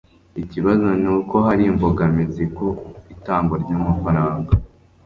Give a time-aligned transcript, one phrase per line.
[0.43, 2.67] ikibazo ni uko hari imbogamizi ku
[3.13, 4.51] itangwa rya amafaranga